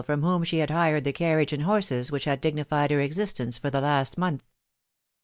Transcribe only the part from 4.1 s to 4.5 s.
month.